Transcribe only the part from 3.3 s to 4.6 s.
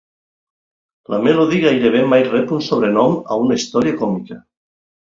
a una història còmica.